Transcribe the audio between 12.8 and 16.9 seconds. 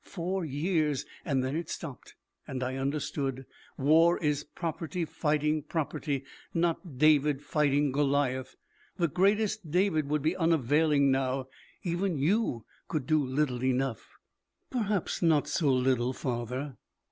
could do little enough." "Perhaps not so little, father."